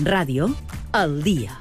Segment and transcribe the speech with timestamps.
[0.00, 0.48] Ràdio,
[0.92, 1.58] al dia.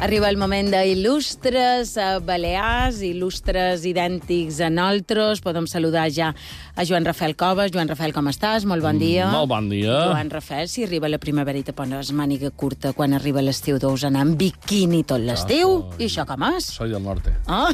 [0.00, 5.42] Arriba el moment d'il·lustres a Balears, il·lustres idèntics a nosaltres.
[5.44, 6.30] Podem saludar ja
[6.74, 7.68] a Joan Rafael Coves.
[7.74, 8.64] Joan Rafael, com estàs?
[8.64, 9.28] Molt bon dia.
[9.30, 9.98] Molt bon dia.
[10.08, 14.02] Joan Rafael, si arriba la primavera i te poses màniga curta, quan arriba l'estiu deus
[14.08, 15.84] anar amb biquini tot l'estiu.
[15.92, 16.64] soy- I això com és?
[16.80, 17.36] Soy del norte.
[17.46, 17.68] Ah,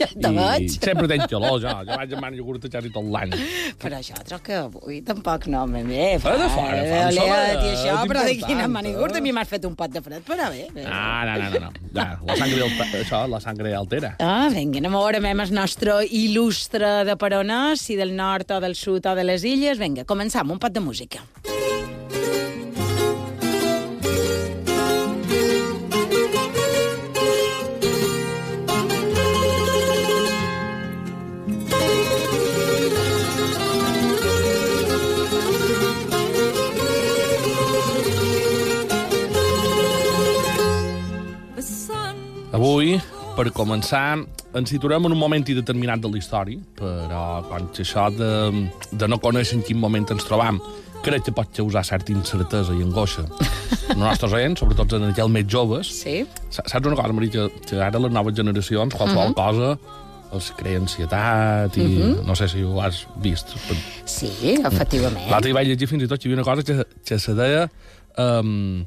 [0.00, 0.76] ja te I veig.
[0.78, 1.74] sempre tenc calor, jo.
[1.86, 3.34] Jo vaig amb màniga curta quasi tot l'any.
[3.80, 6.00] Però això troc que avui tampoc no me ve.
[6.00, 9.18] Eh, de fora, fa un Oleat sol, i això, però de quina màniga curta.
[9.18, 9.24] A eh?
[9.26, 10.66] mi m'has fet un pot de fred, però bé.
[10.74, 10.86] bé.
[10.88, 11.90] Ah, no, no, no, no.
[11.94, 12.70] Ja, la sangre,
[13.02, 14.14] això, la sangre altera.
[14.20, 18.74] Ah, vinga, anem a veure el nostre il·lustre de Peronà, si del nord o del
[18.74, 19.78] sud o de les illes.
[19.78, 21.24] Vinga, començam, un pot de música.
[21.46, 21.79] Avui,
[43.60, 44.04] començar,
[44.56, 48.30] ens situarem en un moment indeterminat de la història, però quan això de,
[48.92, 50.58] de no conèixer en quin moment ens trobam,
[51.04, 53.24] crec que pot causar certa incertesa i angoixa.
[53.90, 56.20] Els nostres oients, sobretot en aquells més joves, Sí?
[56.52, 59.40] Sa- Saps una cosa, Maria, que, que ara les noves generacions, qualsevol uh -huh.
[59.40, 59.70] cosa,
[60.32, 61.86] els crea ansietat i...
[61.86, 62.26] Uh -huh.
[62.26, 63.48] No sé si ho has vist.
[64.04, 64.30] Sí,
[64.64, 65.26] efectivament.
[65.30, 67.34] L'altre dia vaig llegir fins i tot que hi havia una cosa que, que se
[67.34, 67.68] deia
[68.18, 68.86] um,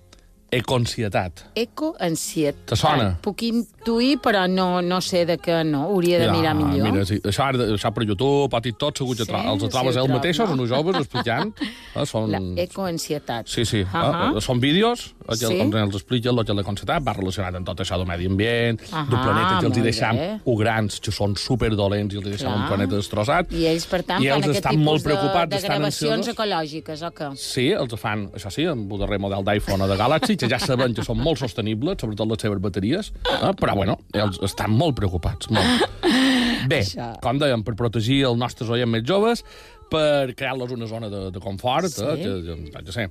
[0.58, 1.44] ecoansietat.
[1.60, 2.66] Ecoansietat.
[2.72, 3.10] Te sona?
[3.24, 5.86] Puc intuir, però no, no sé de què no.
[5.90, 6.92] Hauria de mirar millor.
[6.92, 9.70] Mira, sí, això, ara, això per YouTube, a TikTok, segur que Sí, sí, els sí,
[9.74, 10.62] trobes ho ells trobo, mateixos, no?
[10.64, 11.54] uns joves, explicant.
[11.94, 12.32] Eh, són...
[12.34, 13.50] La ecoansietat.
[13.52, 13.84] Sí, sí.
[13.84, 13.90] Uh.
[13.94, 14.42] -huh.
[14.42, 15.60] Són vídeos eh, que Sí.
[15.62, 18.80] on els expliquen el que l'ha constatat, va relacionat amb tot això del medi ambient,
[18.92, 20.40] Ahà, d'un planeta que els hi deixam bé.
[20.64, 22.62] grans, que són superdolents i els hi deixam Clar.
[22.62, 23.52] un planeta destrossat.
[23.54, 26.34] I ells, per tant, I fan ells aquest estan molt preocupats, de, de gravacions ansiosos.
[26.36, 27.36] ecològiques, o què?
[27.38, 30.60] Sí, els fan, això sí, amb el darrer model d'iPhone o de Galaxy, que ja
[30.60, 33.54] sabem que són molt sostenibles, sobretot les seves bateries, eh?
[33.60, 35.88] però, bueno, ells estan molt preocupats, molt.
[36.68, 37.20] Bé, Això.
[37.22, 39.44] com dèiem, per protegir els nostres oients més joves,
[39.90, 42.04] per crear-los una zona de, de confort, Sí.
[42.04, 42.16] eh?
[42.18, 43.10] que, que, que, sé,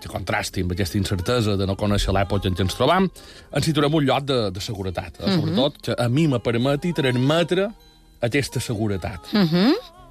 [0.00, 3.08] que contrasti amb aquesta incertesa de no conèixer l'època en què ens trobam,
[3.52, 5.32] ens situarem un lloc de, de seguretat, eh?
[5.34, 7.68] sobretot que a mi me permeti transmetre
[8.22, 9.26] aquesta seguretat.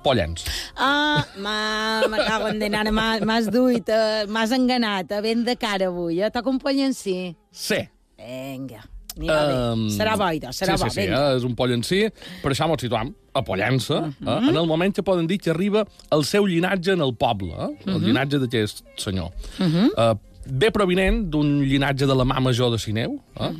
[0.05, 0.43] Pollens.
[0.77, 5.55] Ah, m'ha- me cago en dinar, m'ha- m'has duit, eh, m'has enganat, eh, ben de
[5.57, 6.29] cara avui, eh?
[6.29, 7.35] T'acompanyen, sí.
[7.51, 7.79] Sí.
[8.17, 8.83] Vinga,
[9.15, 9.85] Um.
[9.95, 12.01] Serà bo, idò, serà sí, bo, sí, sí, eh, és un poll en si,
[12.41, 15.85] per això ens situam a Pollença, eh, en el moment que poden dir que arriba
[16.11, 19.31] el seu llinatge en el poble, eh, el llinatge d'aquest senyor.
[19.61, 20.13] eh,
[20.45, 23.51] ve provinent d'un llinatge de la mà major de Sineu, eh,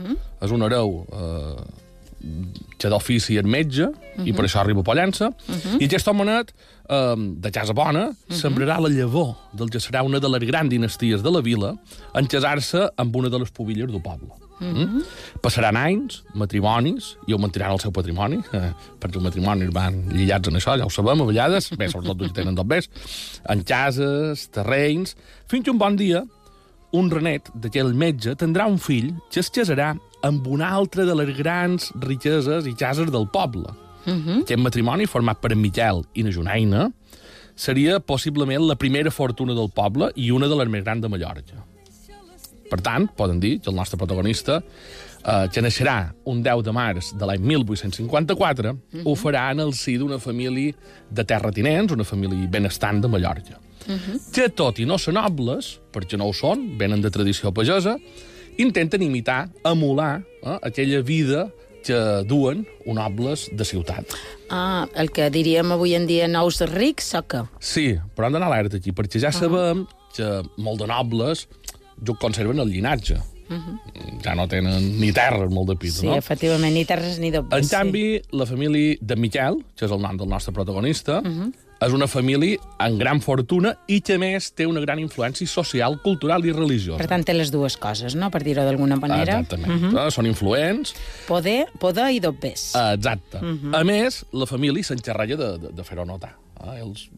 [0.44, 1.64] és un hereu eh,
[2.78, 3.88] que d'ofici és metge,
[4.26, 5.32] i per això arriba a Pollença,
[5.80, 6.52] i aquest homenet,
[6.90, 11.24] eh, de casa bona, sembrarà la llavor del que serà una de les grans dinasties
[11.24, 11.78] de la vila
[12.14, 14.34] en casar-se amb una de les pubilles del poble.
[14.60, 15.02] Mm?
[15.44, 18.72] Passaran anys, matrimonis, i augmentaran el seu patrimoni, eh,
[19.02, 22.32] perquè els matrimonis van lligats en això, ja ho sabem, a vegades, bé, sobretot els
[22.32, 22.80] que tenen tot bé,
[23.52, 25.16] en cases, terrenys,
[25.52, 26.24] fins que un bon dia
[26.96, 29.94] un renet d'aquell metge tindrà un fill que es casarà
[30.26, 33.68] amb una altra de les grans riqueses i cases del poble.
[34.06, 34.42] Uh -huh.
[34.42, 36.92] Aquest matrimoni, format per en Miquel i na Junaina,
[37.56, 41.75] seria possiblement la primera fortuna del poble i una de les més grans de Mallorca.
[42.70, 47.12] Per tant, poden dir que el nostre protagonista, eh, que naixerà un 10 de març
[47.18, 49.04] de l'any 1854, uh -huh.
[49.06, 50.74] ho farà en el si d'una família
[51.10, 53.60] de terratinents, una família benestant de Mallorca.
[53.88, 54.32] Uh -huh.
[54.32, 57.98] Que, tot i no ser nobles, perquè no ho són, venen de tradició pagesa,
[58.58, 61.52] intenten imitar, emular eh, aquella vida
[61.86, 64.06] que duen nobles de ciutat.
[64.50, 67.46] Ah, el que diríem avui en dia nous rics, o què?
[67.60, 71.48] Sí, però hem d'anar alerta aquí, perquè ja sabem que molt de nobles
[72.20, 73.18] conserven el llinatge.
[74.26, 76.16] Ja no tenen ni terres, molt de pit, Sí, no?
[76.18, 77.62] efectivament, ni terres ni dobles.
[77.62, 81.20] En canvi, la família de Miquel, que és el nom del nostre protagonista,
[81.86, 86.44] és una família amb gran fortuna i que, més, té una gran influència social, cultural
[86.48, 86.98] i religiosa.
[86.98, 89.38] Per tant, té les dues coses, no?, per dir-ho d'alguna manera.
[89.44, 89.94] Exactament.
[89.94, 90.96] Eh, Són influents,
[91.28, 92.74] Poder, poder i dobbers.
[92.96, 93.38] Exacte.
[93.38, 93.76] Uh -huh.
[93.78, 96.36] A més, la família s'encarrega de, de, de fer-ho notar.
[96.66, 96.80] Eh?
[96.82, 97.10] Els,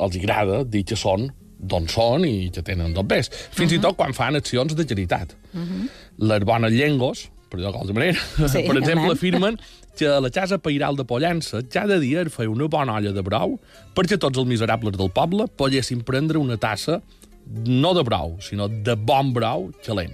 [0.00, 1.32] els agrada dir que són
[1.70, 3.22] d'on són i que tenen tot bé.
[3.22, 3.78] Fins uh -huh.
[3.78, 5.36] i tot quan fan accions de caritat.
[5.52, 5.88] Uh -huh.
[6.18, 9.10] Les bones llengos, per dir-ho qualsevol manera, Sí, per exemple, anem.
[9.10, 9.58] afirmen
[9.96, 13.22] que a la casa pairal de Pollença cada dia es feia una bona olla de
[13.22, 13.60] brou
[13.94, 17.00] perquè tots els miserables del poble poguessin prendre una tassa
[17.46, 20.12] no de brou, sinó de bon brou calent.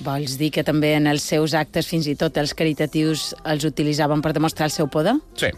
[0.00, 4.22] Vols dir que també en els seus actes, fins i tot els caritatius, els utilitzaven
[4.22, 5.14] per demostrar el seu poder?
[5.34, 5.50] Sí,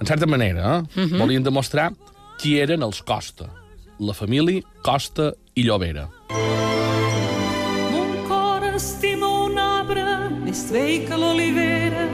[0.00, 1.00] en certa manera, eh?
[1.00, 1.18] Uh -huh.
[1.18, 1.92] volien demostrar
[2.38, 3.50] qui eren els Costa.
[3.98, 6.08] La família Costa i Llobera.
[7.92, 10.04] Mon cor estima un arbre
[10.44, 12.06] més vell que l'olivera,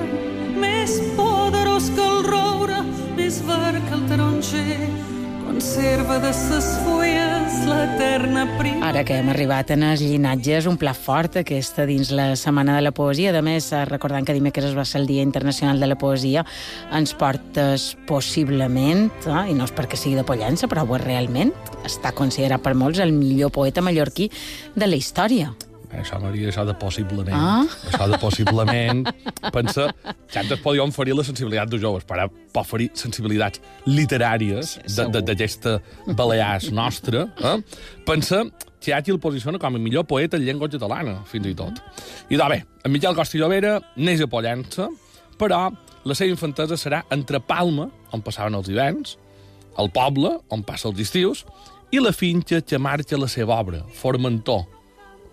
[0.63, 2.83] més poderós que el roure,
[3.17, 4.91] més verd que el taronger,
[5.47, 8.89] conserva de ses fulles l'eterna primavera.
[8.89, 12.85] Ara que hem arribat en els llinatges, un pla fort aquesta dins la Setmana de
[12.87, 13.33] la Poesia.
[13.37, 16.45] A més, eh, recordant que dimecres va ser el Dia Internacional de la Poesia,
[16.93, 21.53] ens portes possiblement, eh, i no és perquè sigui de Pollença, però avui realment
[21.85, 24.31] està considerat per molts el millor poeta mallorquí
[24.75, 25.55] de la història.
[26.01, 27.37] Això, Maria, això de possiblement.
[27.37, 27.65] Ah.
[27.91, 29.05] Això de possiblement.
[29.55, 29.89] Pensa,
[30.41, 35.79] ens podíem oferir la sensibilitat dels joves, però pot oferir sensibilitats literàries d'aquesta
[36.17, 37.27] Balears nostra.
[37.37, 37.57] Eh?
[38.09, 38.43] Pensa
[38.83, 41.55] que hi ha qui el posiciona com a millor poeta en llengua catalana, fins i
[41.59, 41.79] tot.
[42.33, 44.89] I doncs bé, en Miquel Costa Llobera neix a Pollença,
[45.39, 45.69] però
[46.09, 49.17] la seva infantesa serà entre Palma, on passaven els hiverns,
[49.79, 51.45] el poble, on passa els estius,
[51.93, 54.65] i la finca que marxa la seva obra, Formentor,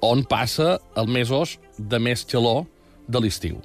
[0.01, 2.65] on passa els mesos de més xaló
[3.07, 3.59] de l'estiu.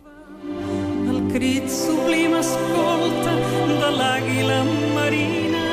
[1.11, 3.35] El crit sublim escolta
[3.83, 4.61] de l'àguila
[4.97, 5.67] marina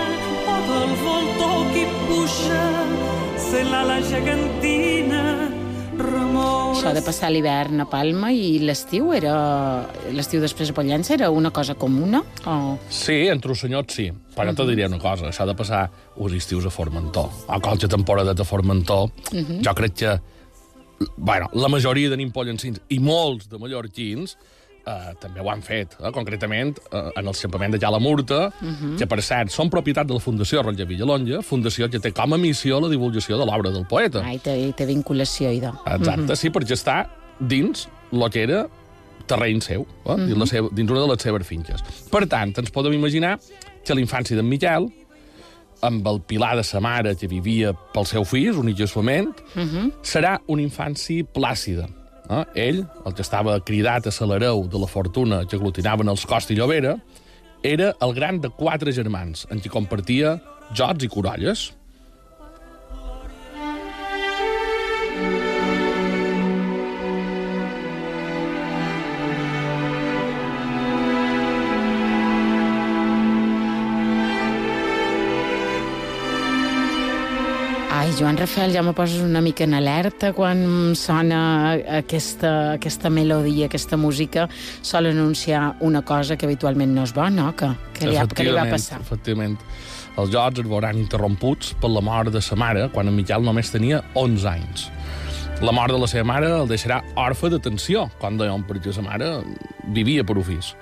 [0.45, 2.65] o del voltor que puja
[3.49, 5.21] se l'ala gegantina
[6.81, 9.33] Això de passar l'hivern a Palma i l'estiu era...
[10.15, 12.23] L'estiu després a Pollença era una cosa comuna?
[12.49, 12.55] O...
[12.89, 15.83] Sí, entre els senyors sí, però te diré una cosa, això de passar
[16.17, 19.11] uns estius a Formentor, o qualque temporada de Formentor,
[19.61, 20.15] jo crec que
[21.17, 24.35] bueno, la majoria de nimpollancins i molts de mallorquins
[24.85, 28.41] eh, també ho han fet, eh, concretament eh, en el campament de Jala Murta,
[28.99, 32.39] que per cert són propietat de la Fundació Roger Villalonga, fundació que té com a
[32.41, 34.23] missió la divulgació de l'obra del poeta.
[34.25, 35.73] Ai, té, té vinculació, idò.
[35.95, 37.03] Exacte, sí, perquè està
[37.39, 38.63] dins el que era
[39.29, 40.17] terreny seu, eh?
[40.25, 41.83] dins, la seva, dins una de les seves finques.
[42.11, 43.37] Per tant, ens podem imaginar
[43.85, 44.89] que la infància d'en Miquel,
[45.81, 49.91] amb el pilar de sa mare que vivia pel seu fill, únicament, uh -huh.
[50.03, 51.89] serà una infància plàcida.
[52.29, 52.69] Eh?
[52.69, 56.55] Ell, el que estava cridat a Salareu de la fortuna que aglutinaven els Costa i
[56.55, 56.97] Llobera,
[57.63, 60.41] era el gran de quatre germans, en qui compartia
[60.73, 61.73] jocs i corolles.
[78.11, 83.69] Ai, Joan Rafael, ja me poses una mica en alerta quan sona aquesta, aquesta melodia,
[83.69, 84.49] aquesta música.
[84.83, 88.51] Sol anunciar una cosa que habitualment no és bona, que, que, li, ha, que li
[88.51, 88.99] va passar.
[88.99, 89.55] Efectivament.
[90.19, 93.71] Els jocs es veuran interromputs per la mort de sa mare, quan en Miquel només
[93.71, 94.89] tenia 11 anys.
[95.63, 99.37] La mort de la seva mare el deixarà orfe d'atenció, quan dèiem, perquè sa mare
[99.95, 100.75] vivia per ofís.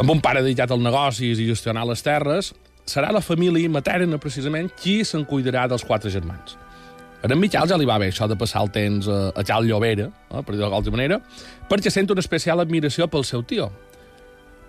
[0.00, 2.54] Amb un pare dedicat als negocis i gestionar les terres,
[2.88, 6.56] serà la família materna, precisament, qui se'n cuidarà dels quatre germans.
[7.22, 9.66] A en Miquel ja li va bé això de passar el temps a, a Cal
[9.68, 11.20] Llobera, eh, per dir-ho d'alguna manera,
[11.70, 13.70] perquè sent una especial admiració pel seu tio.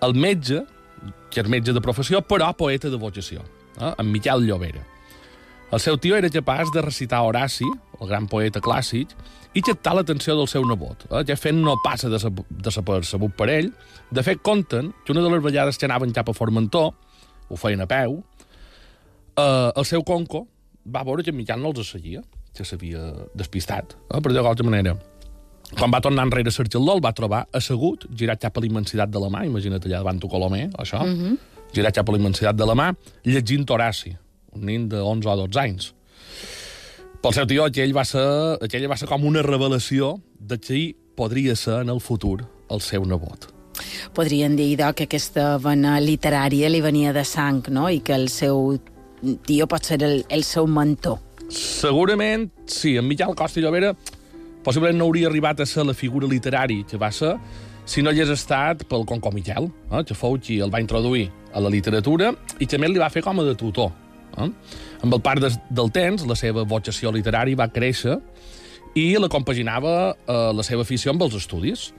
[0.06, 0.62] El metge,
[1.34, 3.42] que és metge de professió, però poeta de vocació,
[3.80, 4.84] eh, en Miquel Llobera.
[5.74, 7.66] El seu tio era capaç de recitar Horaci,
[7.98, 9.10] el gran poeta clàssic,
[9.54, 11.06] i captar l'atenció del seu nebot.
[11.10, 11.24] Eh?
[11.26, 13.72] Ja fent no passa desapercebut per ell.
[14.14, 16.92] De fet, conten que una de les ballades que anaven cap a Formentor,
[17.54, 18.18] ho feien a peu,
[19.38, 20.46] eh, el seu conco
[20.84, 22.22] va veure que en Miquel no els seguia,
[22.54, 23.02] que s'havia
[23.34, 24.96] despistat, eh, per dir-ho d'alguna manera.
[25.74, 29.10] Quan va tornar enrere a Sergiló, el va trobar assegut, girat cap a la immensitat
[29.10, 31.38] de la mà, imagina't allà davant tu Colomé, això, uh -huh.
[31.72, 34.16] girat cap a la immensitat de la mà, llegint Horaci,
[34.52, 35.94] un nin de 11 o 12 anys.
[37.20, 41.56] Pel seu tio, aquell va ser, aquella va ser com una revelació de qui podria
[41.56, 43.53] ser en el futur el seu nebot.
[44.14, 48.28] Podrien dir, idò, que aquesta vena literària li venia de sang, no?, i que el
[48.28, 48.76] seu
[49.46, 51.20] tio pot ser el, el seu mentor.
[51.54, 53.94] Segurament, sí, en Miquel Costa i Llobera
[54.64, 57.34] possiblement no hauria arribat a ser la figura literària que va ser
[57.84, 61.60] si no hagués estat pel Concó Miquel, eh, que fou qui el va introduir a
[61.60, 63.92] la literatura i també li va fer com a de tutor.
[64.38, 64.48] Eh?
[65.04, 68.16] Amb el part de, del temps, la seva vocació literària va créixer
[68.96, 71.90] i la compaginava eh, la seva afició amb els estudis.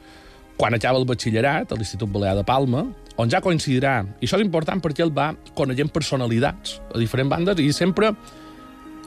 [0.56, 2.86] Quan acaba el batxillerat a l'Institut Balear de Palma,
[3.20, 7.62] on ja coincidirà, i això és important perquè ell va coneixent personalitats a diferents bandes
[7.64, 8.12] i sempre,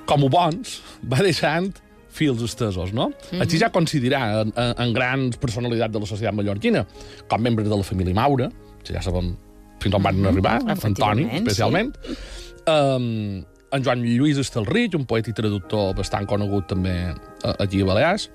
[0.09, 0.79] com ho bons,
[1.11, 1.71] va deixant
[2.19, 3.09] fils estesos, no?
[3.09, 3.43] Mm -hmm.
[3.43, 6.87] Així ja coincidirà en, en, en grans personalitats de la societat mallorquina,
[7.29, 8.51] com membres de la família Maura,
[8.83, 9.37] que ja sabem
[9.81, 10.29] fins on van mm -hmm.
[10.29, 12.17] arribar, Antoni, especialment, sí.
[12.67, 17.89] um, en Joan Lluís Estelrich, un poeta i traductor bastant conegut també eh, aquí a
[17.89, 18.31] Balears,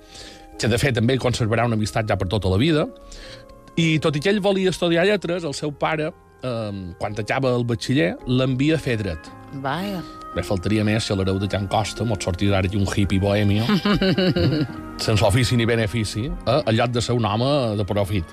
[0.58, 2.86] que de fet també conservarà una amistat ja per tota la vida,
[3.76, 7.64] i tot i que ell volia estudiar lletres, el seu pare, eh, quan acaba el
[7.66, 9.32] batxiller, l'envia a fer dret.
[9.62, 10.02] Vaja.
[10.34, 14.98] Bé, faltaria més si l'hereu de Can Costa mos sortís ara un hippie bohemio, mm,
[14.98, 18.24] sense ofici ni benefici, eh, al lloc de ser un home de profit.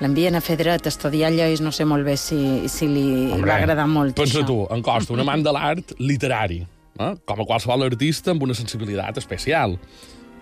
[0.00, 3.08] L'envien a fer dret, a estudiar lleis, no sé molt bé si, si li
[3.44, 4.46] va agradar molt Pensa això.
[4.48, 6.62] tu, en Costa, un amant de l'art literari,
[6.96, 7.10] eh?
[7.28, 9.76] com a qualsevol artista amb una sensibilitat especial,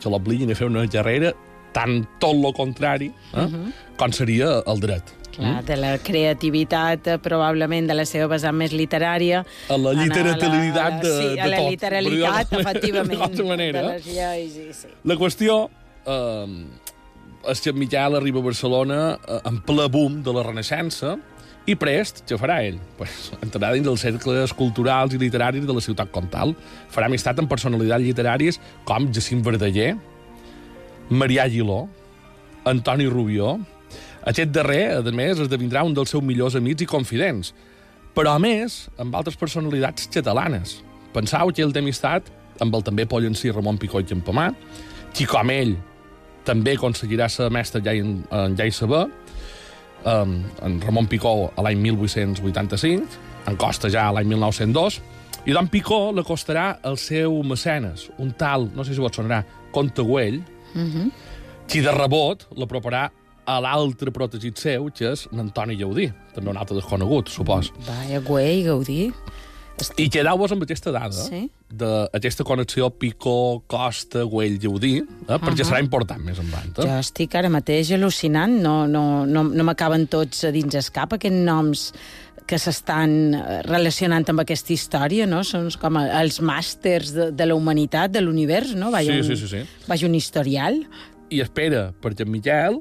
[0.00, 1.33] que l'obliguin a fer una carrera
[1.73, 3.45] tan tot lo contrari eh?
[3.47, 3.73] Mhm.
[3.99, 5.14] com seria el dret.
[5.38, 9.45] Clar, de la creativitat, eh, probablement, de la seva vessant més literària.
[9.71, 13.83] A la anar literalitat de- sí, de a la tot, literalitat, efectivament, d'alguna manera.
[13.83, 14.57] de les lleis.
[14.57, 14.88] I, sí.
[15.05, 15.69] La qüestió
[16.07, 16.64] eh,
[17.52, 21.17] és que Miquel arriba a Barcelona eh, en ple boom de la Renaixença
[21.68, 22.78] i prest, què farà ell?
[22.96, 26.54] Pues, entrarà dins dels cercles culturals i literaris de la ciutat comtal.
[26.92, 29.92] Farà amistat amb personalitats literàries com Jacint Verdaguer,
[31.10, 31.87] Marià Aguiló,
[32.68, 33.58] Antoni Rubió...
[34.28, 37.54] Aquest darrer, a més, esdevindrà un dels seus millors amics i confidents.
[38.12, 40.75] Però, a més, amb altres personalitats catalanes.
[41.14, 42.28] Pensau que ell té amistat
[42.60, 44.50] amb el també pollencí Ramon Picó i Campamà,
[45.14, 45.76] qui, com ell,
[46.44, 49.06] també aconseguirà ser mestre ja en, en ja i saber,
[50.05, 55.00] um, en Ramon Picó a l'any 1885, en Costa ja a l'any 1902,
[55.49, 60.02] i Don Picó l'acostarà al seu mecenes, un tal, no sé si vos sonarà, Comte
[60.02, 60.43] Güell,
[61.69, 63.09] qui de rebot l'aproparà
[63.49, 67.73] a l'altre protegit seu, que és l'Antoni Llaudí, també un altre desconegut, supos.
[67.87, 69.09] Vaja, güey, Gaudí.
[69.99, 71.49] I quedeu-vos amb aquesta dada, Sí.
[71.70, 76.73] d'aquesta connexió Picó, Costa, Güell, Llaudí, eh, perquè serà important més endavant.
[76.78, 76.82] Eh?
[76.87, 81.12] Jo estic ara mateix al·lucinant, no, no, no, no m'acaben tots a dins el cap
[81.14, 81.92] aquests noms
[82.49, 85.42] que s'estan eh, relacionant amb aquesta història, no?
[85.44, 88.90] Són com els màsters de, de la humanitat, de l'univers, no?
[88.90, 89.85] Vaja, Sí, un, sí, sí, sí.
[89.87, 90.82] Vaja, un historial.
[91.30, 92.78] i espera perquè en Miquel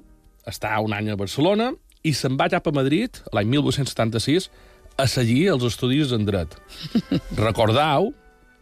[0.48, 1.74] està un any a Barcelona
[2.08, 4.50] i se'n va cap a Madrid, l'any 1876,
[4.98, 6.56] a seguir els estudis en dret.
[7.38, 8.14] Recordau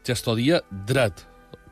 [0.06, 1.24] que estudia dret.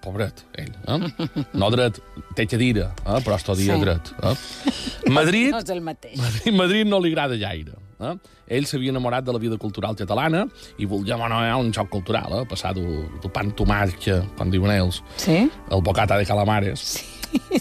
[0.03, 0.74] Pobret, ell.
[0.84, 1.46] Eh?
[1.55, 2.00] No dret,
[2.36, 3.20] té cadira, eh?
[3.24, 3.79] però estudia Sí.
[3.79, 3.86] sí.
[3.86, 4.10] dret.
[4.20, 5.12] Eh?
[5.15, 6.17] Madrid, No és el mateix.
[6.20, 7.77] Madrid, Madrid no li agrada gaire.
[8.03, 8.12] Eh?
[8.58, 10.41] Ell s'havia enamorat de la vida cultural catalana
[10.77, 12.46] i volia bueno, un xoc cultural, eh?
[12.51, 15.50] passar du pan tomàquia, com diuen ells, Sí?
[15.72, 16.84] el bocata de calamares.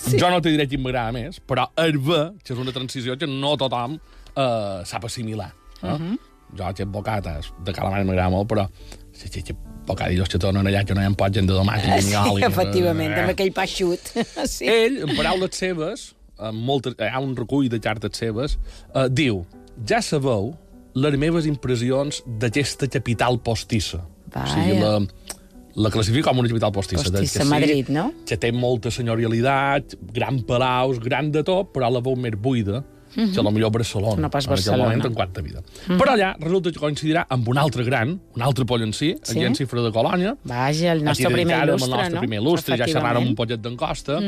[0.02, 0.18] sí.
[0.18, 3.54] Jo no te diré qui m'agrada més, però herba, que és una transició que no
[3.56, 3.94] tothom
[4.34, 5.52] eh, sap assimilar.
[5.80, 5.86] Eh?
[5.86, 6.18] Uh -huh.
[6.56, 8.66] Jo, aquest bocates de calamares m'agrada molt, però
[9.12, 9.54] si si, si
[9.86, 12.44] bocadillos que tornen allà que no hi ha pot gent de tomàquet Sí, ni oli.
[12.46, 13.22] efectivament, eh?
[13.24, 14.12] amb aquell pa xut.
[14.52, 14.68] Sí.
[14.68, 18.58] Ell, en paraules seves, en moltes, hi ha un recull de cartes seves,
[18.94, 19.44] eh, diu,
[19.88, 20.52] ja sabeu
[20.94, 24.02] les meves impressions d'aquesta capital postissa.
[24.32, 24.98] O sigui, Vaja.
[25.00, 25.38] la,
[25.86, 27.04] la classifica com una capital postissa.
[27.08, 28.10] Postissa, que sí, Madrid, no?
[28.28, 32.82] Que té molta senyorialitat, gran palaus, gran de tot, però la veu més buida
[33.14, 34.22] que a lo millor Barcelona.
[34.22, 34.84] No pas en aquell Barcelona.
[34.88, 35.62] moment en quant a vida.
[35.88, 39.36] Però allà resulta que coincidirà amb un altre gran, un altre pollencí, Sí?
[39.36, 42.20] en Gent Cifra de Colònia, Vaja, el nostre Aquí primer il·lustre, amb el nostre no?
[42.20, 44.18] primer il·lustre, ja xerràrem un pollet d'en Costa,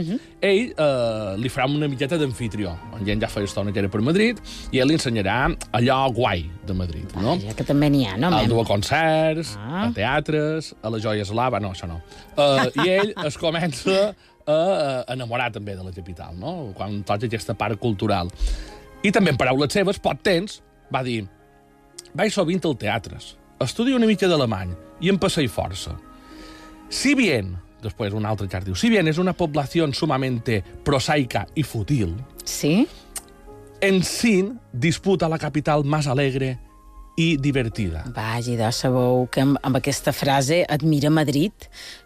[0.40, 2.74] ell eh, li farà una miqueta d'anfitrió.
[2.98, 4.38] En gent ja feia estona que era per Madrid,
[4.72, 5.38] i ell li ensenyarà
[5.72, 7.36] allò guai de Madrid, no?
[7.36, 8.30] Vaja, que també n'hi ha, no?
[8.38, 9.86] El dur a concerts, Ah.
[9.88, 11.60] a teatres, a la joia eslava...
[11.60, 12.00] No, això no.
[12.36, 14.14] Uh, I ell es comença
[14.46, 16.72] a, a enamorar també de la capital, no?
[16.76, 18.28] Quan toca aquesta part cultural.
[19.04, 20.60] I també en paraules seves, pot temps,
[20.92, 21.24] va dir
[22.14, 25.96] vaig sovint al teatres, estudio una mica d'alemany i em passei força.
[26.88, 31.62] Si bien, després un altre xart diu, si bien és una població sumamente prosaica i
[31.66, 32.86] fútil, Sí?
[33.80, 36.58] en Sin disputa la capital más alegre
[37.16, 38.04] i divertida.
[38.14, 41.52] Vaja, i de sabeu que amb, amb aquesta frase admira Madrid.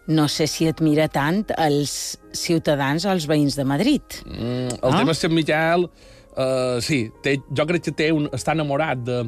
[0.06, 4.02] No sé si admira tant els ciutadans o els veïns de Madrid.
[4.26, 4.98] Mm, el Ah.
[4.98, 5.88] tema és que Miquel,
[6.38, 9.20] uh, sí, té, jo crec que té un, està enamorat de,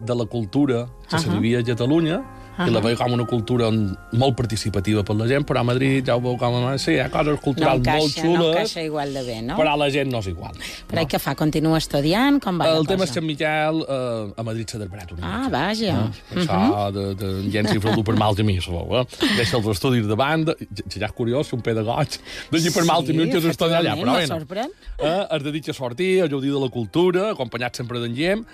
[0.00, 1.24] de la cultura que uh -huh.
[1.24, 2.22] se vivia a Catalunya,
[2.56, 2.68] uh -huh.
[2.68, 6.16] i la veu com una cultura molt participativa per la gent, però a Madrid ja
[6.16, 6.78] ho veu com a...
[6.78, 9.56] Sí, hi ha coses No culturals molt encaixa, no xules, encaixa igual de bé, no?
[9.56, 10.54] però la gent no és igual.
[10.88, 11.08] Però no.
[11.08, 11.34] què fa?
[11.34, 12.40] Continua estudiant?
[12.42, 12.88] Com va el cosa?
[12.88, 15.50] tema és que en Miquel uh, a Madrid s'ha desbarat una Ah, mica.
[15.50, 15.92] vaja.
[15.94, 16.10] No?
[16.40, 19.04] Això de, de gent si fer per mal camí, sabeu, eh?
[19.36, 22.06] Deixa els estudis de banda, que ja és curiós, un pedagog
[22.50, 24.18] d'allí per mal camí que s'estudia allà, però bueno.
[24.18, 24.70] me sorprèn.
[24.98, 28.44] Eh, es dedica a sortir, a gaudir de la cultura, acompanyat sempre d'en Guillem,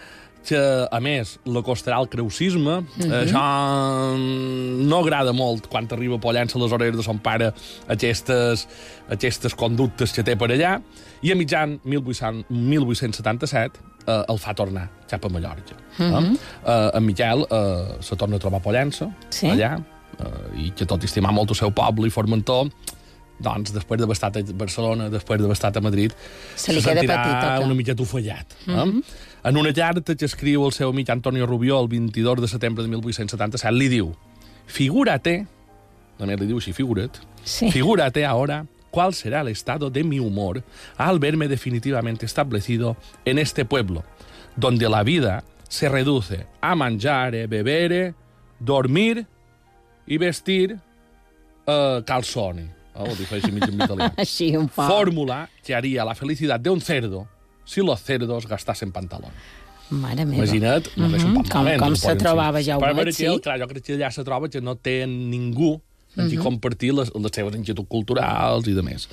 [0.46, 0.60] que,
[0.90, 2.80] a més, l'acostarà al creucisme.
[2.80, 3.24] Mm -hmm.
[3.24, 3.42] Això
[4.16, 7.52] mm, no agrada molt quan arriba Pollença a les orelles de son pare
[7.88, 8.68] aquestes,
[9.10, 10.80] aquestes conductes que té per allà,
[11.22, 15.74] i a mitjan 1800, 1877 eh, el fa tornar cap a Mallorca.
[15.98, 16.32] Mm -hmm.
[16.32, 16.72] eh?
[16.72, 19.46] Eh, en Miquel eh, se torna a trobar a Pollença, Sí?
[19.46, 19.78] allà,
[20.18, 22.68] eh, i que tot i estimar molt el seu poble i Formentor,
[23.38, 26.12] doncs, després d'haver estat a Barcelona, després d'haver estat a Madrid,
[26.54, 27.64] Se li queda sentirà petit, o què?
[27.64, 28.54] una miqueta ofallat.
[28.66, 28.98] Mm -hmm.
[28.98, 29.02] eh?
[29.44, 32.88] En una carta que escriu el seu amic Antonio Rubió el 22 de setembre de
[32.88, 34.14] 1877 li diu
[34.66, 35.46] Figúrate,
[36.18, 37.70] només li diu així, figura't, Sí.
[37.70, 40.62] figúrate ahora cuál será el estado de mi humor
[40.96, 44.02] al verme definitivamente establecido en este pueblo,
[44.56, 48.14] donde la vida se reduce a mangiare, bebere,
[48.58, 49.26] dormir
[50.06, 50.78] y vestir
[51.66, 52.70] eh, calzoni.
[52.98, 54.12] Oh, ho així mig en italià.
[54.24, 54.88] Així, un poc.
[54.88, 57.26] Fórmula que haría la felicidad de un cerdo
[57.64, 59.32] si los cerdos gastasen pantalón.
[59.90, 60.42] Mare meva.
[60.44, 61.36] Imagina't, no uh Mhm.
[61.36, 63.26] un Com- com se trobava ja ho Però, veig, sí.
[63.42, 65.80] Clar, jo crec que allà se troba que no té ningú
[66.16, 69.06] amb qui compartir les, les seves inquietuds culturals i de més.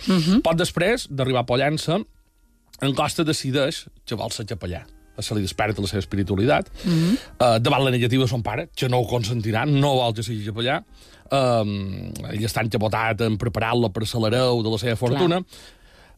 [0.43, 1.99] Poc després d'arribar a Pollença,
[2.81, 4.85] en Costa decideix que vol ser capellà
[5.19, 6.69] se li desperta la seva espiritualitat.
[6.85, 10.45] uh, davant la negativa de son pare, que no ho consentirà, no vol que sigui
[10.47, 10.81] capellà.
[11.31, 11.65] Uh,
[12.31, 15.39] ell està encapotat en preparar-lo per ser l'hereu de la seva fortuna.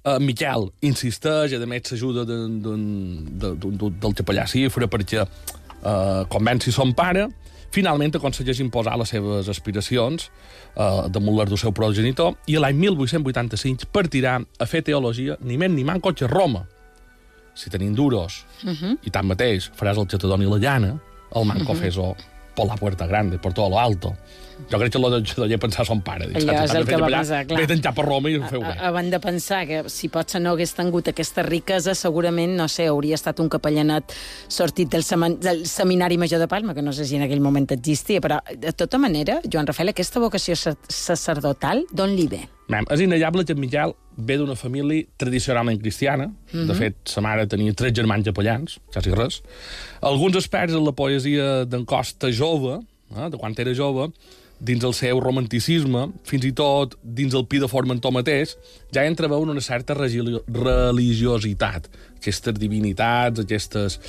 [0.06, 5.24] Uh, Miquel insisteix, a més s'ajuda de- d'un- de- d'un- d'un- del capellà Cifra perquè
[5.26, 7.28] uh, convenci son pare.
[7.72, 10.30] Finalment aconsegueix imposar les seves aspiracions
[10.78, 15.72] uh, damunt les del seu progenitor i l'any 1885 partirà a fer teologia ni més
[15.72, 16.66] ni manco que a Roma.
[17.56, 18.98] Si tenim duros uh -huh.
[19.04, 21.00] i tanmateix faràs el xatadón i la llana,
[21.36, 21.82] el manco uh -huh.
[21.82, 22.16] fes-ho
[22.56, 24.16] por la puerta grande, por todo lo alto.
[24.72, 26.26] Jo crec que lo de pensar son pare.
[26.34, 27.60] Allò és el de que va pensar, clar.
[27.62, 28.74] Vete cap a Roma i ho feu bé.
[28.88, 33.20] Abans de pensar que si potser no hagués tingut aquesta riquesa, segurament, no sé, hauria
[33.20, 34.16] estat un capellanat
[34.48, 35.04] sortit del,
[35.44, 38.74] del Seminari Major de Palma, que no sé si en aquell moment existia, però de
[38.74, 42.46] tota manera, Joan Rafael, aquesta vocació sa- sacerdotal, d'on li ve?
[42.72, 46.28] Mem, és innegable que en Miquel ve d'una família tradicionalment cristiana.
[46.28, 46.68] Mm -hmm.
[46.68, 49.44] De fet, sa mare tenia tres germans capellans, quasi res.
[50.02, 52.80] Alguns experts en la poesia d'en Costa jove,
[53.16, 54.12] eh, de quan era jove,
[54.60, 58.56] dins el seu romanticisme, fins i tot dins el pi de Formentor mateix,
[58.96, 61.90] ja entreveuen una certa religiositat.
[62.16, 64.00] Aquestes divinitats, aquestes...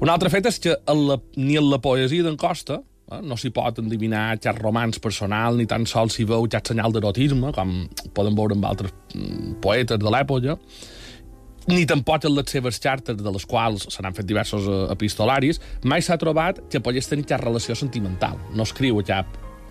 [0.00, 3.36] Un altre fet és que en la, ni en la poesia d'en Costa eh, no
[3.38, 7.68] s'hi pot endivinar cap romans personal, ni tan sols s'hi veu cap senyal d'erotisme, com
[8.16, 10.52] poden veure amb altres mm, poetes de l'època,
[11.66, 15.60] ni tampoc en les seves xartes, de les quals se n'han fet diversos eh, epistolaris,
[15.84, 18.38] mai s'ha trobat que pogués tenir cap relació sentimental.
[18.54, 19.26] No escriu cap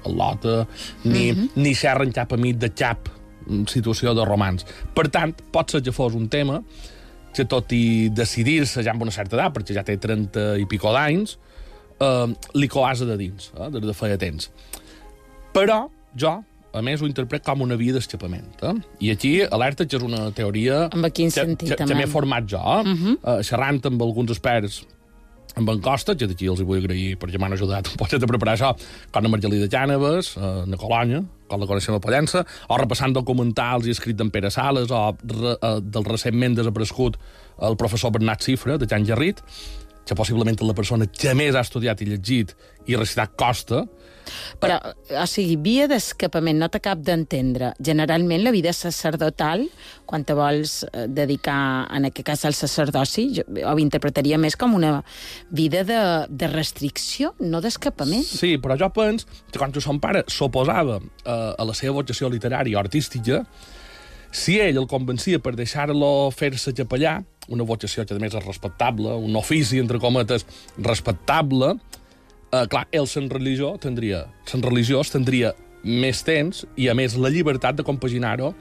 [0.06, 0.66] al·lota,
[1.04, 1.50] ni, mm -hmm.
[1.56, 3.10] ni xerren cap amic de cap
[3.68, 4.66] situació de romans.
[4.96, 6.62] Per tant, pot ser que fos un tema
[7.36, 10.92] que tot i decidir-se ja amb una certa edat, perquè ja té 30 i pico
[10.96, 11.38] d'anys,
[12.00, 14.50] eh, li coasa de dins, eh, des de feia temps.
[15.54, 16.44] Però jo,
[16.76, 18.48] a més, ho interpret com una via d'escapament.
[18.62, 18.74] Eh?
[19.08, 20.86] I aquí, alerta, que és una teoria...
[20.92, 23.16] Amb quin que, sentit, que, que m'he format jo, uh -huh.
[23.22, 24.84] uh, xerrant amb alguns experts
[25.56, 28.30] amb en Costa, que d'aquí els hi vull agrair perquè m'han ajudat un poquet a
[28.30, 28.74] preparar això,
[29.12, 33.88] com la Margelida Cànavas, eh, na Colònia, com la coneixem a Pollença, o repassant documentals
[33.88, 37.18] i escrit d'en Pere Sales, o re, eh, del recentment desaparegut
[37.70, 39.42] el professor Bernat Cifra, de Can Gerrit,
[40.06, 42.54] que possiblement la persona que més ha estudiat i llegit
[42.86, 43.86] i recitat Costa,
[44.62, 44.78] Però,
[45.22, 47.74] o sigui, via d'escapament, no t'acab d'entendre.
[47.84, 49.68] Generalment, la vida sacerdotal,
[50.10, 51.60] quan te vols eh, dedicar,
[51.96, 54.98] en aquest cas, al sacerdoci, jo ho interpretaria més com una
[55.50, 58.26] vida de, de restricció, no d'escapament.
[58.26, 62.78] Sí, però jo penso que quan son pare s'oposava eh, a la seva vocació literària
[62.78, 63.44] o artística,
[64.36, 69.14] si ell el convencia per deixar-lo fer-se capellà, una vocació que a més és respectable,
[69.16, 70.44] un ofici, entre cometes,
[70.76, 71.76] respectable,
[72.52, 75.54] eh, clar, ell, sent religió, tindria, sent religiós, tindria
[75.86, 78.54] més temps i, a més, la llibertat de compaginar-ho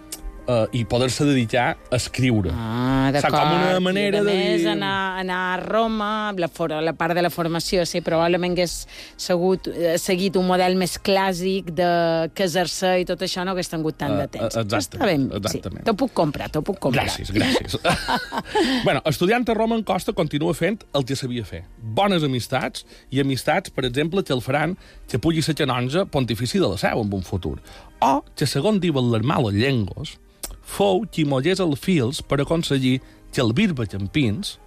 [0.46, 2.50] eh, i poder-se dedicar a escriure.
[2.52, 3.34] Ah, O sigui, d'acord.
[3.34, 7.14] com una manera I, de més, dir- anar, anar a Roma, la, for la part
[7.14, 13.00] de la formació, sí, probablement hagués segut, eh, seguit un model més clàssic de casar-se
[13.00, 14.56] i tot això no hagués tingut tant de Eh, temps.
[14.56, 15.82] eh, exactament, Està ben, exactament.
[15.84, 17.06] Sí, t'ho puc comprar, t'ho puc comprar.
[17.06, 17.78] Gràcies, gràcies.
[18.84, 21.64] bueno, estudiant a Roma en Costa continua fent el que sabia fer.
[21.82, 24.76] Bones amistats, i amistats, per exemple, que el faran
[25.08, 27.58] que pugui ser canonge pontifici de la seu en un futur.
[28.00, 30.18] O que, segons diuen les males llengües,
[30.64, 33.00] fou qui mollés els fils per aconseguir
[33.32, 34.58] que el bisbe Campins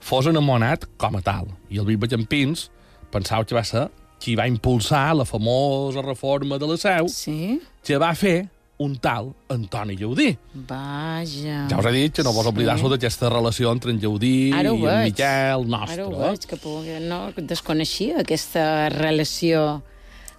[0.00, 1.48] fos enamorat com a tal.
[1.70, 2.68] I el bisbe Campins
[3.10, 3.88] pensava que va ser
[4.20, 7.60] qui va impulsar la famosa reforma de la seu, Sí?
[7.84, 10.36] que va fer un tal Antoni Lleudí.
[10.54, 11.66] Vaja.
[11.70, 12.90] Ja us he dit que no vos oblidar-vos Sí.
[12.90, 15.04] d'aquesta relació entre en Lleudí Ara i en.
[15.04, 16.02] Miquel nostre.
[16.02, 19.82] Ara ho veig, que puc, no desconeixia aquesta relació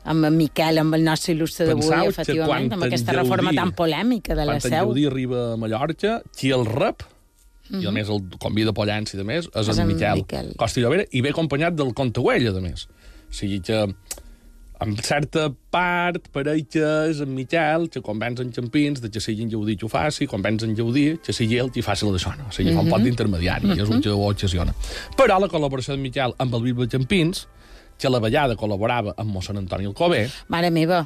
[0.03, 3.73] amb en Miquel, amb el nostre il·lustre d'avui, efectivament, quan amb aquesta en reforma tan
[3.77, 4.91] polèmica de la Quan en seu.
[4.91, 7.03] Lleudí arriba a Mallorca, qui el rep,
[7.69, 10.23] i a més el convida a Pollença i de més, és, És en en Miquel,
[10.23, 10.55] Miquel.
[10.57, 12.87] Costa i Llobera, i ve acompanyat del Comte Güell, a més.
[13.29, 13.83] O sigui que
[14.79, 19.43] en certa part pareix que és en Miquel que convenç en Campins de que sigui
[19.43, 22.31] en Lleudí que ho faci, convenç en Lleudí que sigui ell qui faci la d'això.
[22.39, 22.47] No?
[22.47, 24.65] O sigui, fa un pot d'intermediari, és un que ho ocasió.
[25.19, 27.45] Però la col·laboració de Miquel amb el bisbe Campins
[27.99, 30.23] que a la vellada col·laborava amb mossèn Antoni Alcobé.
[30.53, 31.03] Mare meva,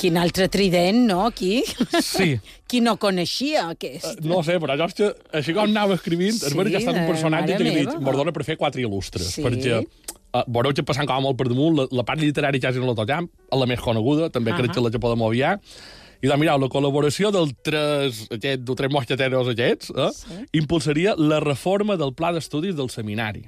[0.00, 1.62] quin altre trident, no, aquí?
[2.04, 2.34] Sí.
[2.68, 4.18] Qui no coneixia aquest?
[4.28, 5.06] No sé, però jo és que,
[5.38, 8.02] així com anava escrivint, sí, és que ha estat un eh, personatge que dic, meva.
[8.04, 9.44] m'ordona per fer quatre il·lustres, Sí.
[9.46, 12.90] perquè uh, veureu que passant com molt per damunt, la, la part literària quasi no
[12.90, 15.54] la toquem, la més coneguda, també crec que la que podem obviar,
[16.18, 20.38] i doncs, mireu, la col·laboració del tres, aquest, dels tres mosqueteros aquests eh, sí.
[20.60, 23.44] impulsaria la reforma del pla d'estudis del seminari,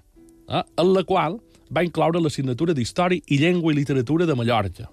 [0.48, 1.40] eh, en la qual
[1.70, 4.88] va incloure l'assignatura d'Història i Llengua i Literatura de Mallorca.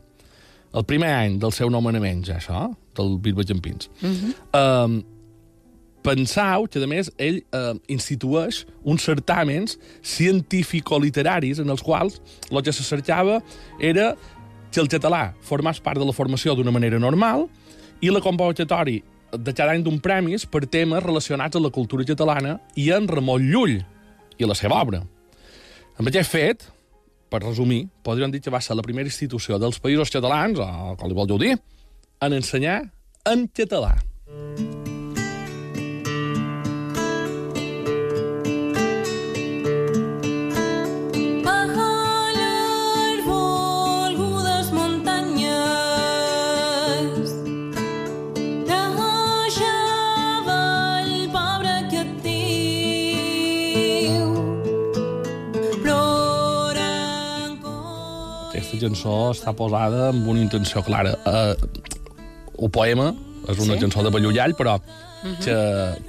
[0.78, 3.90] El primer any del seu nomenament, ja això, del Bisbe Campins.
[4.02, 5.04] Uh -huh.
[6.04, 12.72] pensau que, a més, ell eh, institueix uns certàmens científico-literaris en els quals el que
[12.72, 13.44] se cercava
[13.80, 14.16] era
[14.72, 17.50] que el català formés part de la formació d'una manera normal
[18.00, 22.60] i la convocatori de cada any d'un premis per temes relacionats amb la cultura catalana
[22.76, 23.84] i en Ramon Llull
[24.38, 25.02] i la seva obra.
[25.98, 26.68] Amb aquest fet,
[27.34, 31.10] per resumir, podríem dir que va ser la primera institució dels països catalans, o com
[31.10, 31.58] li voleu dir,
[32.22, 32.80] en ensenyar
[33.26, 33.96] en català.
[34.28, 34.67] Baja
[58.78, 61.16] Aquesta cançó està posada amb una intenció clara.
[61.26, 61.56] Uh,
[62.62, 63.12] el poema
[63.50, 63.82] és una Sí?
[63.82, 64.78] cançó de Ballullall, però
[65.44, 65.56] que,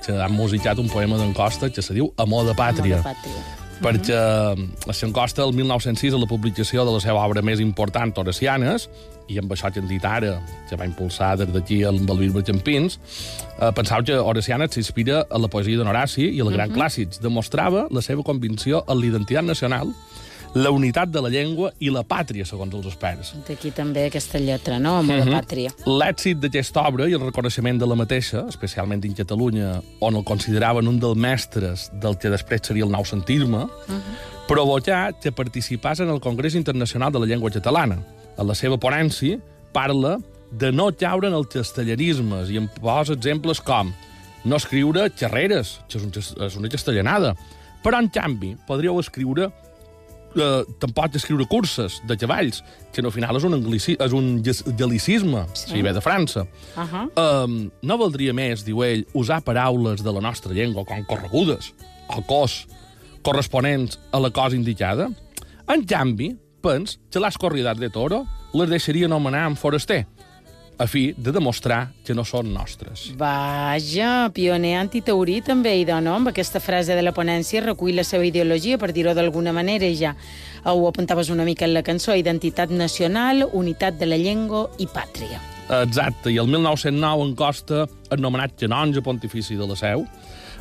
[0.05, 3.01] que han musicat un poema d'en Costa que se diu Amor de Pàtria.
[3.01, 3.55] Amor de pàtria.
[3.79, 4.19] perquè
[4.91, 8.89] a Sant Costa, el 1906, a la publicació de la seva obra més important, Horacianes,
[9.29, 12.43] i amb això que hem dit ara, que va impulsar des d'aquí amb el Bisbe
[12.43, 12.99] Campins,
[13.61, 17.21] eh, pensava que Horacianes s'inspira en la poesia d'en Horaci i el gran clàssics.
[17.23, 19.95] Demostrava la seva convicció en l'identitat nacional,
[20.55, 23.35] la unitat de la llengua i la pàtria, segons els experts.
[23.49, 24.97] D'aquí també aquesta lletra, no?
[25.03, 25.73] Amor de pàtria.
[25.87, 30.89] L'èxit d'aquesta obra i el reconeixement de la mateixa, especialment en Catalunya, on el consideraven
[30.89, 34.17] un dels mestres del que després seria el noucentisme, uh -huh.
[34.49, 37.99] provocà que participàs en el Congrés Internacional de la Llengua Catalana.
[38.39, 39.41] En la seva ponència
[39.73, 40.19] parla
[40.51, 43.93] de no caure en els castellanismes i en posa exemples com
[44.45, 47.37] no escriure xerreres, que és una castellanada,
[47.83, 49.51] però, en canvi, podríeu escriure
[50.37, 52.63] eh, tampoc escriure curses de cavalls,
[52.93, 54.43] que al final és un, anglici, és un
[54.79, 55.71] galicisme, sí.
[55.73, 56.47] si ve de França.
[56.77, 57.45] Uh -huh.
[57.45, 61.75] Um, no valdria més, diu ell, usar paraules de la nostra llengua com corregudes
[62.09, 62.67] o cos
[63.23, 65.11] corresponents a la cosa indicada?
[65.69, 70.07] En canvi, pens que les corrides de toro les deixaria anomenar en foraster,
[70.79, 73.09] a fi de demostrar que no són nostres.
[73.19, 76.15] Vaja, pioner antiteurí també, i no?
[76.15, 80.15] Amb aquesta frase de la ponència recull la seva ideologia, per dir-ho d'alguna manera, ja
[80.65, 85.43] ho apuntaves una mica en la cançó, identitat nacional, unitat de la llengua i pàtria.
[85.83, 90.07] Exacte, i el 1909 en Costa és nomenat canonge pontifici de la Seu,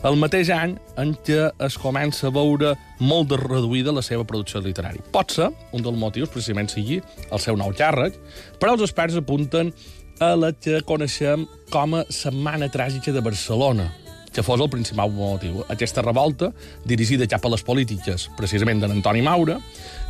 [0.05, 4.61] el mateix any en què es comença a veure molt de reduïda la seva producció
[4.61, 5.01] literària.
[5.13, 6.99] Pot ser, un dels motius precisament sigui
[7.31, 8.19] el seu nou càrrec,
[8.61, 9.71] però els experts apunten
[10.19, 13.87] a la que coneixem com a Setmana Tràgica de Barcelona,
[14.33, 15.63] que fos el principal motiu.
[15.69, 16.51] Aquesta revolta,
[16.85, 19.59] dirigida cap a les polítiques, precisament d'en Antoni Maura,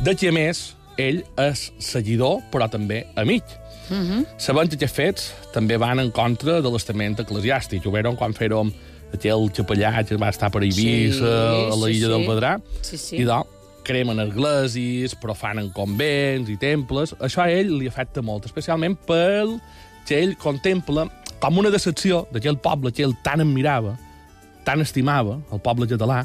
[0.04, 3.44] de qui, a més, ell és seguidor, però també amic.
[3.88, 4.26] Uh -huh.
[4.36, 7.86] Sabent que aquests fets també van en contra de l'estament eclesiàstic.
[7.86, 8.72] Ho veiran quan fèrem
[9.14, 12.00] aquell capellà que va estar per Eivissa, Sí, a la sí, sí.
[12.00, 13.16] del Pedrà, Sí, sí.
[13.16, 13.46] i doncs
[13.84, 17.14] cremen esglésies, profanen convents i temples.
[17.14, 19.60] Això a ell li afecta molt, especialment pel
[20.08, 21.06] que ell contempla
[21.42, 23.94] com una decepció d'aquell poble que ell tan admirava,
[24.64, 26.24] tan estimava, el poble català.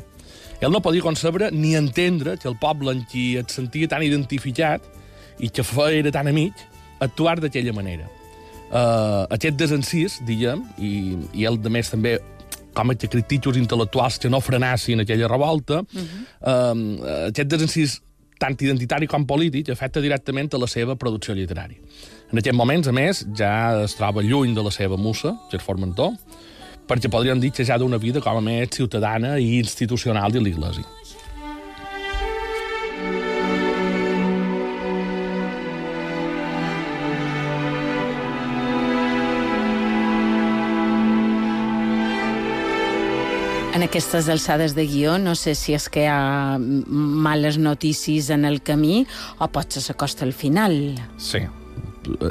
[0.64, 4.86] Ell no podia concebre ni entendre que el poble en qui et sentia tan identificat
[5.44, 6.54] i que era tan amic,
[7.00, 8.08] actuar d'aquella manera.
[8.74, 12.18] Uh, aquest desencís, diguem, i, i ell, de més, també
[12.74, 16.24] com a crítics intel·lectuals que no frenassin aquella revolta, uh -huh.
[16.42, 18.00] uh, aquest desencís
[18.40, 21.78] tant identitari com polític afecta directament a la seva producció literària.
[22.34, 25.62] En aquests moments, a més, ja es troba lluny de la seva musa, que és
[25.62, 26.16] Formentor,
[26.90, 30.82] perquè podríem dir que ja d'una vida com a més ciutadana i institucional de l'Iglésia.
[43.78, 48.50] En aquestes alçades de guió, no sé si és que hi ha males notícies en
[48.50, 49.04] el camí
[49.38, 50.96] o potser s'acosta al final.
[51.22, 51.46] Sí.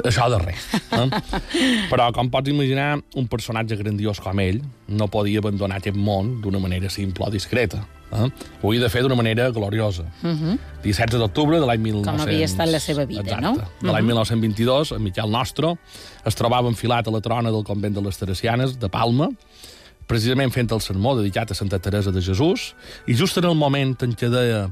[0.03, 0.67] Això de res.
[0.91, 1.07] Eh?
[1.91, 6.61] Però, com pots imaginar, un personatge grandiós com ell no podia abandonar aquest món d'una
[6.63, 7.83] manera simple o discreta.
[8.13, 8.29] Eh?
[8.61, 10.05] Ho havia de fer d'una manera gloriosa.
[10.21, 10.57] Uh -huh.
[10.83, 12.11] 17 d'octubre de l'any 1900...
[12.11, 13.41] Com havia estat la seva vida, Exacte.
[13.41, 13.55] no?
[13.81, 15.77] De l'any 1922, en Miquel Nostro
[16.25, 19.29] es trobava enfilat a la trona del convent de les Teresianes, de Palma,
[20.07, 22.75] precisament fent el sermó dedicat a Santa Teresa de Jesús,
[23.07, 24.69] i just en el moment en què deia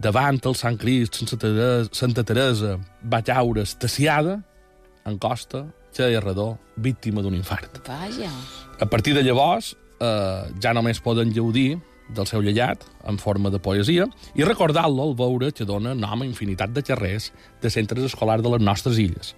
[0.00, 4.40] davant el Sant Crist, Santa Teresa, Santa Teresa va caure estaciada,
[5.04, 7.80] en costa, Xavier Redó, víctima d'un infart.
[7.86, 8.30] Vaja.
[8.80, 11.78] A partir de llavors, eh, ja només poden gaudir
[12.14, 16.26] del seu llegat en forma de poesia i recordar-lo al veure que dona nom a
[16.26, 17.30] infinitat de carrers
[17.62, 19.34] de centres escolars de les nostres illes.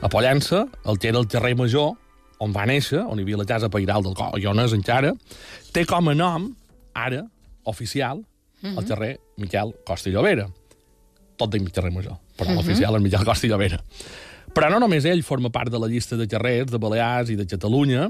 [0.00, 1.96] A Pollença, el que era el carrer Major,
[2.38, 5.12] on va néixer, on hi havia la casa pairal del Collonès encara,
[5.74, 6.52] té com a nom,
[6.94, 7.24] ara,
[7.66, 8.22] oficial,
[8.62, 10.48] el carrer Miquel Costa i Llobera.
[11.38, 13.78] Tot dic carrer Major, però l'oficial és Miquel Costa i Llobera.
[14.54, 17.46] Però no només ell forma part de la llista de carrers de Balears i de
[17.46, 18.08] Catalunya,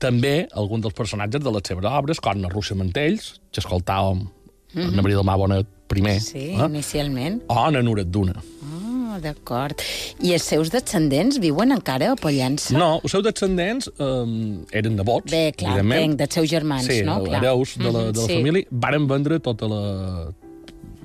[0.00, 4.28] també alguns dels personatges de les seves obres, com na Russa Mantells, que escoltàvem mm
[4.74, 4.92] -hmm.
[4.92, 6.64] en Abril Mar Bonet primer, Sí, eh?
[6.64, 7.42] inicialment.
[7.48, 8.34] o na Nuret Duna.
[8.36, 9.80] Ah, d'acord.
[10.20, 12.76] I els seus descendents viuen encara a Pollença?
[12.78, 17.22] No, els seus descendents eh, eren nebots, Bé, clar, entenc, dels seus germans, sí, no?
[17.24, 17.40] Clar.
[17.42, 18.36] hereus de la, de la Mhm, sí.
[18.36, 19.82] família, varen vendre tota la,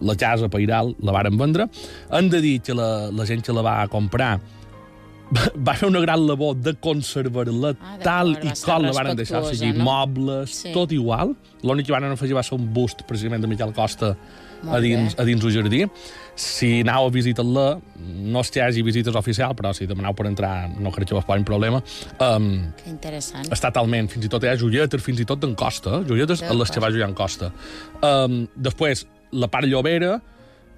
[0.01, 1.69] la casa pairal, la varen vendre.
[2.09, 4.39] Han de dir que la, la gent que la va comprar
[5.67, 9.55] va fer una gran labor de conservar-la Ah, tal i com la varen deixar respectuosa,
[9.57, 9.83] seguir, no?
[9.87, 10.71] mobles, Sí.
[10.73, 11.35] tot igual.
[11.63, 14.15] L'únic que van afegir va ser un bust, precisament, de Miquel Costa
[14.65, 15.21] Molt a dins, bé.
[15.21, 15.81] a dins el jardí.
[16.35, 17.65] Si aneu a visitar-la,
[18.33, 21.15] no és que hi hagi visites oficials, però si demaneu per entrar no crec que
[21.15, 21.79] vos posin problema,
[22.19, 22.49] um,
[22.81, 23.47] Que interessant.
[23.55, 26.05] està talment, fins i tot hi ha joietes, fins i tot en costa, eh?
[26.09, 27.51] joietes a les que va jugar en costa.
[28.01, 30.19] Um, després, la part llobera,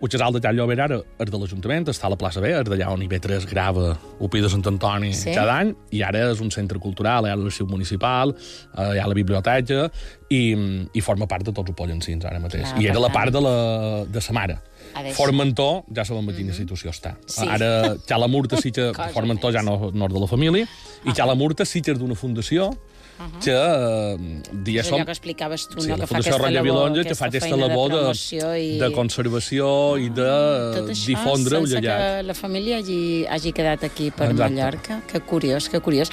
[0.02, 2.68] el casal de Tall Llobera ara és de l'Ajuntament, està a la plaça B, és
[2.70, 5.34] d'allà on IB3 grava Upi de Sant Antoni Sí.
[5.34, 8.36] cada any, i ara és un centre cultural, hi ha l'arxiu municipal,
[8.78, 9.90] eh, hi ha la biblioteca,
[10.30, 10.42] i,
[10.94, 12.68] i forma part de tots els pollencins ara mateix.
[12.74, 14.60] Clar, I era la part de, la, de sa mare.
[15.16, 17.16] Formentor, ja sabem a quina situació està.
[17.30, 17.46] Sí.
[17.48, 20.68] Ara, ja la Murta sí que Formentor ja no, no és de la família,
[21.06, 22.72] i ja la Murta sí que és d'una fundació
[23.44, 25.98] que, eh, És diguéssim, allò que explicaves tu, Sí, no?
[25.98, 28.04] la Fundació aquesta labor, Vilonja que fa aquesta labor de,
[28.62, 28.78] i...
[28.80, 30.28] de conservació i de
[30.76, 34.54] Tot això difondre sense que la família hagi, hagi quedat aquí per Exacte.
[34.54, 35.00] Mallorca.
[35.12, 36.12] Que curiós, que curiós.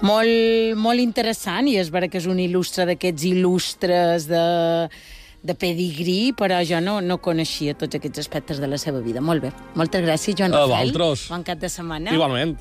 [0.00, 4.44] Molt, molt interessant, i és vera que és un il·lustre d'aquests il·lustres de,
[5.46, 9.20] de pedigrí, però jo no, no coneixia tots aquests aspectes de la seva vida.
[9.20, 9.52] Molt bé.
[9.74, 10.90] Moltes gràcies, Joan A Rafael.
[10.92, 11.28] vosaltres.
[11.30, 12.16] Bon cap de setmana.
[12.16, 12.56] Igualment.